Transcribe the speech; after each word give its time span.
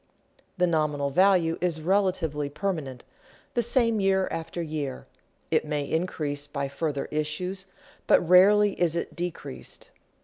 The 0.57 0.65
nominal 0.65 1.11
value 1.11 1.59
is 1.61 1.79
relatively 1.79 2.49
permanent, 2.49 3.03
the 3.53 3.61
same 3.61 3.99
year 3.99 4.27
after 4.31 4.59
year; 4.59 5.05
it 5.51 5.63
may 5.63 5.83
increase 5.83 6.47
by 6.47 6.69
further 6.69 7.05
issues, 7.11 7.67
but 8.07 8.27
rarely 8.27 8.73
is 8.81 8.95
it 8.95 9.15
decreased. 9.15 9.91